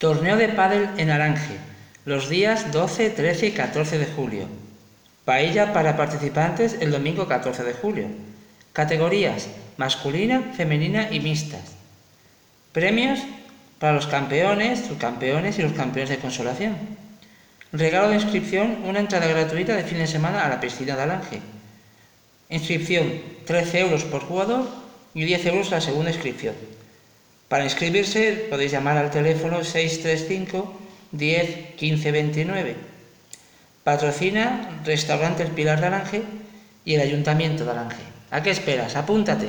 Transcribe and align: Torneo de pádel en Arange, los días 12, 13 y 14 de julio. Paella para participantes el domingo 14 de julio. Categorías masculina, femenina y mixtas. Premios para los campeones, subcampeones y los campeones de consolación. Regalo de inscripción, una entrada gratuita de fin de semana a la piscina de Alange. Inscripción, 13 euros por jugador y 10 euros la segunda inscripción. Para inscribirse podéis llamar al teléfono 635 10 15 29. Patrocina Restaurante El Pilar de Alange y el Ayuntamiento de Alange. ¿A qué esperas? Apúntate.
Torneo 0.00 0.38
de 0.38 0.48
pádel 0.48 0.88
en 0.96 1.10
Arange, 1.10 1.60
los 2.06 2.30
días 2.30 2.72
12, 2.72 3.10
13 3.10 3.48
y 3.48 3.52
14 3.52 3.98
de 3.98 4.06
julio. 4.06 4.48
Paella 5.26 5.74
para 5.74 5.98
participantes 5.98 6.78
el 6.80 6.90
domingo 6.90 7.28
14 7.28 7.62
de 7.64 7.74
julio. 7.74 8.06
Categorías 8.72 9.48
masculina, 9.76 10.52
femenina 10.56 11.08
y 11.10 11.20
mixtas. 11.20 11.76
Premios 12.72 13.20
para 13.78 13.92
los 13.92 14.06
campeones, 14.06 14.86
subcampeones 14.88 15.58
y 15.58 15.62
los 15.68 15.74
campeones 15.74 16.08
de 16.08 16.16
consolación. 16.16 16.76
Regalo 17.70 18.08
de 18.08 18.14
inscripción, 18.14 18.78
una 18.86 19.00
entrada 19.00 19.26
gratuita 19.26 19.76
de 19.76 19.84
fin 19.84 19.98
de 19.98 20.06
semana 20.06 20.46
a 20.46 20.48
la 20.48 20.62
piscina 20.62 20.96
de 20.96 21.02
Alange. 21.02 21.42
Inscripción, 22.48 23.20
13 23.44 23.80
euros 23.80 24.04
por 24.04 24.22
jugador 24.22 24.66
y 25.12 25.26
10 25.26 25.44
euros 25.44 25.70
la 25.70 25.82
segunda 25.82 26.10
inscripción. 26.10 26.54
Para 27.50 27.64
inscribirse 27.64 28.46
podéis 28.48 28.70
llamar 28.70 28.96
al 28.96 29.10
teléfono 29.10 29.64
635 29.64 30.70
10 31.10 31.74
15 31.74 32.12
29. 32.12 32.76
Patrocina 33.82 34.80
Restaurante 34.84 35.42
El 35.42 35.50
Pilar 35.50 35.80
de 35.80 35.86
Alange 35.88 36.22
y 36.84 36.94
el 36.94 37.00
Ayuntamiento 37.00 37.64
de 37.64 37.72
Alange. 37.72 38.06
¿A 38.30 38.40
qué 38.40 38.50
esperas? 38.50 38.94
Apúntate. 38.94 39.48